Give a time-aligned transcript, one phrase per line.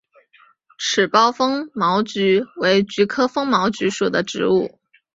[0.79, 4.79] 齿苞风毛菊为菊科风毛菊属的植物。